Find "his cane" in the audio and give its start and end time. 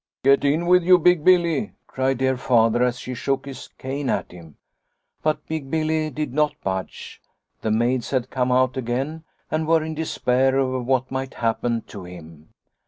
3.45-4.09